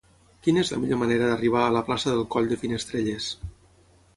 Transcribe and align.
Quina 0.45 0.61
és 0.61 0.71
la 0.73 0.77
millor 0.85 0.99
manera 1.01 1.27
d'arribar 1.31 1.61
a 1.65 1.75
la 1.75 1.83
plaça 1.91 2.15
del 2.15 2.25
Coll 2.37 2.51
de 2.55 2.59
Finestrelles? 2.63 3.29